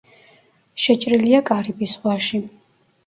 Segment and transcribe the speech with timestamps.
[0.85, 2.41] შეჭრილია კარიბის ზღვაში.